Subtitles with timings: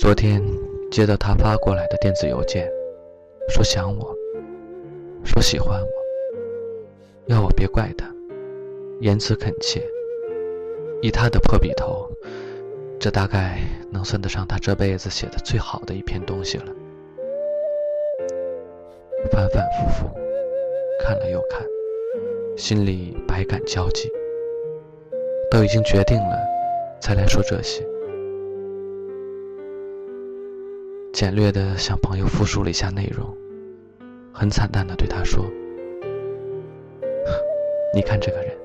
[0.00, 0.40] 昨天
[0.92, 2.70] 接到他发过来的电子邮件，
[3.48, 4.14] 说想我，
[5.24, 5.88] 说喜欢我，
[7.26, 8.08] 要我别怪他，
[9.00, 9.82] 言辞恳切。
[11.02, 12.08] 以他的破笔头，
[13.00, 13.58] 这大概
[13.90, 16.66] 能算得上他这辈子写的最好的一篇东西了。
[19.32, 20.10] 反反复复
[21.00, 21.66] 看了又看，
[22.56, 24.08] 心里百感交集。
[25.50, 26.38] 都已经决定了，
[27.00, 27.84] 才来说这些。
[31.18, 33.36] 简略的向朋友复述了一下内容，
[34.32, 35.44] 很惨淡的对他说
[37.92, 38.56] ：“你看这个人，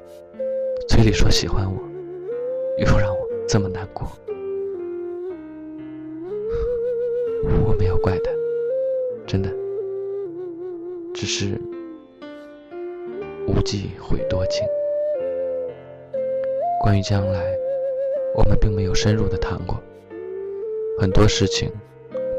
[0.88, 1.82] 嘴里说喜欢我，
[2.78, 4.08] 又让我这么难过。
[7.66, 8.30] 我没有怪他，
[9.26, 9.50] 真的，
[11.12, 11.60] 只是
[13.48, 14.64] 无忌悔多情。
[16.84, 17.44] 关于将来，
[18.36, 19.76] 我们并没有深入的谈过，
[21.00, 21.68] 很多事情。”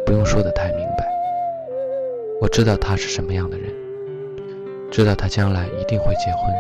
[0.05, 1.09] 不用说的太明白，
[2.41, 3.73] 我知道他是什么样的人，
[4.91, 6.55] 知道他将来一定会结婚，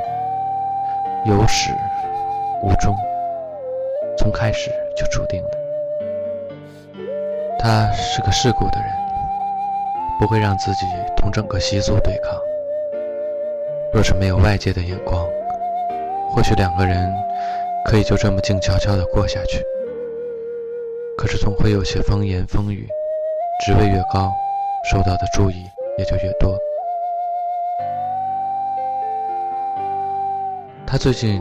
[1.27, 1.70] 有始
[2.62, 2.97] 无终，
[4.17, 5.51] 从开始就注定的。
[7.59, 8.89] 他是个世故的人，
[10.19, 10.86] 不会让自己
[11.17, 12.39] 同整个习俗对抗。
[13.92, 15.27] 若是没有外界的眼光，
[16.31, 17.14] 或许两个人
[17.84, 19.62] 可以就这么静悄悄地过下去。
[21.17, 22.89] 可是总会有些风言风语。
[23.60, 24.33] 职位越高，
[24.91, 26.58] 受到的注意也就越多。
[30.84, 31.41] 他最近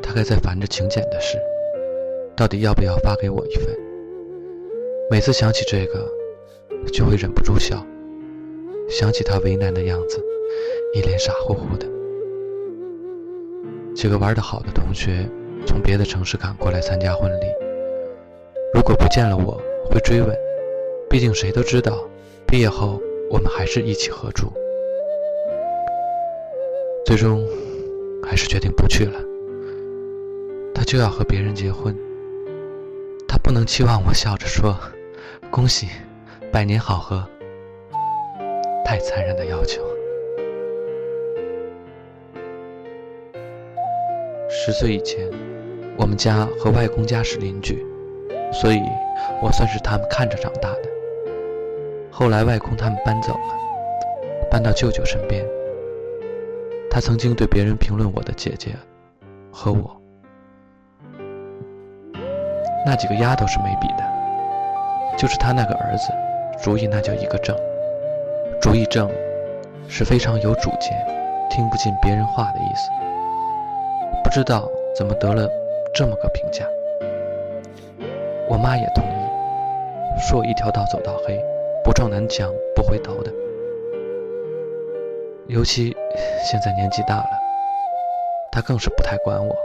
[0.00, 1.36] 大概在烦着请柬的事，
[2.36, 3.76] 到底要不要发给我一份？
[5.10, 6.08] 每次想起这个，
[6.92, 7.84] 就会忍不住笑，
[8.88, 10.24] 想起他为难的样子，
[10.94, 11.86] 一脸傻乎乎的。
[13.94, 15.28] 几个玩得好的同学
[15.66, 17.46] 从别的城市赶过来参加婚礼，
[18.72, 19.60] 如果不见了我，
[19.90, 20.47] 会追问。
[21.10, 21.98] 毕竟谁都知道，
[22.46, 24.52] 毕业后我们还是一起合住。
[27.04, 27.42] 最终，
[28.22, 29.18] 还是决定不去了。
[30.74, 31.96] 他就要和别人结婚，
[33.26, 34.78] 他不能期望我笑着说
[35.50, 35.88] “恭喜，
[36.52, 37.26] 百年好合”，
[38.84, 39.82] 太残忍的要求。
[44.50, 45.26] 十岁以前，
[45.96, 47.84] 我们家和外公家是邻居，
[48.52, 48.80] 所以
[49.42, 50.97] 我算是他们看着长大的。
[52.18, 53.54] 后来外公他们搬走了，
[54.50, 55.46] 搬到舅舅身边。
[56.90, 58.70] 他曾经对别人评论我的姐姐
[59.52, 59.96] 和我，
[62.84, 64.02] 那几个丫头是没比的，
[65.16, 66.12] 就是他那个儿子，
[66.60, 67.56] 主意那叫一个正。
[68.60, 69.08] 主意正，
[69.86, 70.98] 是非常有主见，
[71.48, 72.90] 听不进别人话的意思。
[74.24, 75.48] 不知道怎么得了
[75.94, 76.64] 这么个评价。
[78.48, 81.40] 我妈也同意，说我一条道走到黑。
[81.88, 83.32] 不撞南墙不回头的，
[85.46, 85.96] 尤其
[86.44, 87.30] 现在年纪大了，
[88.52, 89.56] 他更是不太管我，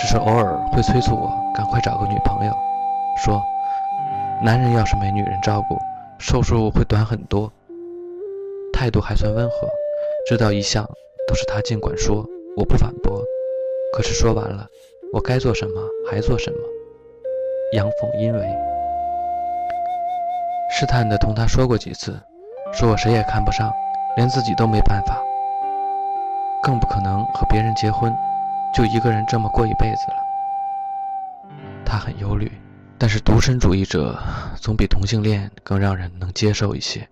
[0.00, 2.52] 只是偶尔会催促我赶快找个女朋友，
[3.24, 3.42] 说
[4.40, 5.76] 男人要是没女人照顾，
[6.20, 7.50] 寿数会短很多。
[8.72, 9.68] 态度还算温和，
[10.28, 10.88] 知道一向
[11.26, 12.24] 都是他尽管说，
[12.56, 13.20] 我不反驳。
[13.92, 14.68] 可是说完了，
[15.12, 16.58] 我该做什么还做什么，
[17.72, 18.69] 阳奉阴违。
[20.80, 22.18] 试探的同他说过几次，
[22.72, 23.70] 说我谁也看不上，
[24.16, 25.14] 连自己都没办法，
[26.62, 28.10] 更不可能和别人结婚，
[28.74, 30.16] 就一个人这么过一辈子了。
[31.84, 32.50] 他很忧虑，
[32.96, 34.18] 但是独身主义者
[34.56, 37.06] 总比同性恋更让人能接受一些。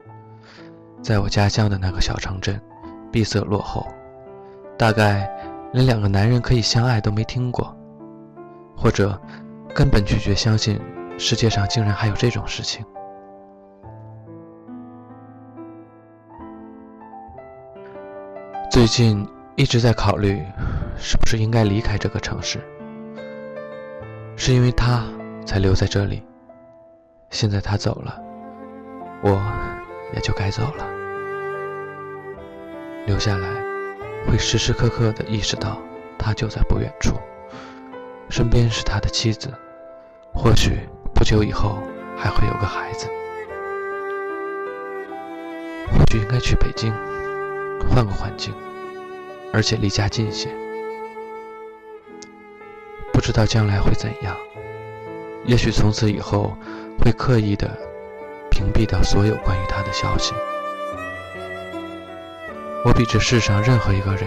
[1.03, 2.59] 在我家乡的那个小城镇，
[3.13, 3.87] 闭塞落后，
[4.79, 5.31] 大概
[5.75, 7.77] 连两个男人可以相爱都没听过，
[8.75, 9.21] 或者
[9.75, 10.81] 根本拒绝相信
[11.19, 12.83] 世界上竟然还有这种事情。
[18.79, 19.27] 最近
[19.57, 20.41] 一直在考虑，
[20.97, 22.61] 是不是应该离开这个城市。
[24.37, 25.03] 是因为他
[25.45, 26.23] 才留在这里，
[27.31, 28.17] 现在他走了，
[29.21, 29.31] 我
[30.15, 30.87] 也就该走了。
[33.05, 33.49] 留下来，
[34.29, 35.83] 会时时刻刻的意识到
[36.17, 37.17] 他就在不远处，
[38.31, 39.53] 身边是他的妻子，
[40.33, 41.83] 或许不久以后
[42.17, 43.09] 还会有个孩子。
[45.91, 46.95] 或许应该去北京，
[47.91, 48.55] 换个环境。
[49.51, 50.51] 而且离家近些，
[53.15, 54.37] 不知道将来会怎样。
[55.47, 56.55] 也许从此以后
[56.99, 57.67] 会刻意的
[58.51, 60.35] 屏蔽掉所有关于他的消息。
[62.85, 64.27] 我比这世上任何一个人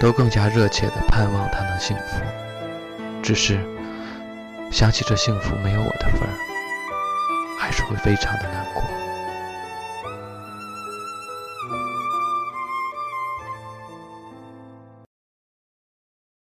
[0.00, 2.20] 都更加热切的盼望他能幸福，
[3.22, 3.60] 只是
[4.72, 6.34] 想起这幸福没有我的份儿，
[7.60, 8.82] 还是会非常的难过。